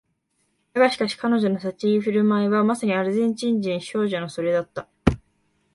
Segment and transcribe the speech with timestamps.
[0.73, 4.87] だがしかし彼女の立ち居振る舞いはまさにアルゼンチン人少女のそれだった